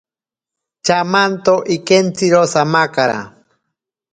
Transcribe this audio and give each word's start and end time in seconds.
Chamanto 0.85 1.53
ikentziro 1.75 2.41
samakara. 2.53 3.19